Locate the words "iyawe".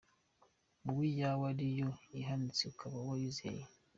1.11-1.43